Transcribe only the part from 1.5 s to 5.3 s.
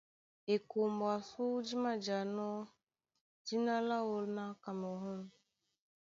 dí mājanɔ́ dína láō ná Kamerû.